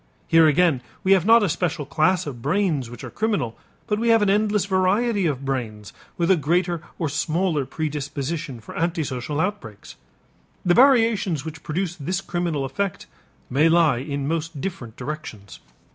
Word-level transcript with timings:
Here 0.27 0.47
again 0.47 0.81
we 1.03 1.11
have 1.11 1.27
not 1.27 1.43
a 1.43 1.47
special 1.47 1.85
class 1.85 2.25
of 2.25 2.41
brains 2.41 2.89
which 2.89 3.03
are 3.03 3.11
criminal; 3.11 3.55
but 3.85 3.99
we 3.99 4.09
have 4.09 4.23
an 4.23 4.31
endless 4.31 4.65
variety 4.65 5.27
of 5.27 5.45
brains 5.45 5.93
with 6.17 6.31
a 6.31 6.35
greater 6.35 6.81
or 6.97 7.07
smaller 7.07 7.67
predisposition 7.67 8.59
for 8.61 8.75
antisocial 8.75 9.39
outbreaks. 9.39 9.97
The 10.65 10.73
variations 10.73 11.45
which 11.45 11.61
produce 11.61 11.95
this 11.97 12.19
criminal 12.19 12.65
effect 12.65 13.05
may 13.47 13.69
lie 13.69 13.97
in 13.97 14.27
most 14.27 14.59
different 14.59 14.95
directions. 14.97 15.59